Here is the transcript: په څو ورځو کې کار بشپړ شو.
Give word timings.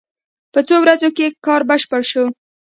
په 0.53 0.59
څو 0.67 0.75
ورځو 0.83 1.09
کې 1.17 1.27
کار 1.45 1.61
بشپړ 1.69 2.01
شو. 2.11 2.25